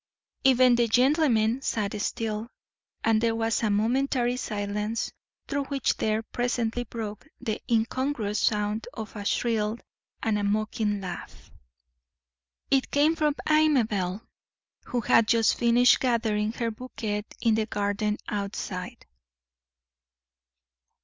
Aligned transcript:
Even 0.43 0.73
the 0.73 0.87
gentlemen 0.87 1.61
sat 1.61 2.01
still, 2.01 2.49
and 3.03 3.21
there 3.21 3.35
was 3.35 3.61
a 3.61 3.69
momentary 3.69 4.35
silence, 4.35 5.11
through 5.47 5.65
which 5.65 5.95
there 5.97 6.23
presently 6.23 6.85
broke 6.85 7.27
the 7.39 7.61
incongruous 7.71 8.39
sound 8.39 8.87
of 8.95 9.15
a 9.15 9.23
shrill 9.23 9.77
and 10.23 10.43
mocking 10.51 11.01
laugh. 11.01 11.51
It 12.71 12.89
came 12.89 13.15
from 13.15 13.35
Amabel, 13.45 14.23
who 14.85 15.01
had 15.01 15.27
just 15.27 15.55
finished 15.59 15.99
gathering 15.99 16.53
her 16.53 16.71
bouquet 16.71 17.23
in 17.39 17.53
the 17.53 17.67
garden 17.67 18.17
outside. 18.27 19.05